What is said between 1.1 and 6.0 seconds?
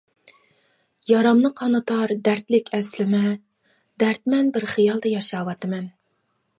يارامنى قانىتار دەردلىك ئەسلىمە، دەردمەن بىر خىيالدا ياشاۋاتىمەن.